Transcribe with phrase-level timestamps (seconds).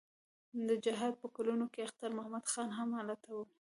[0.67, 3.39] د جهاد په کلونو کې اختر محمد خان هم هلته و.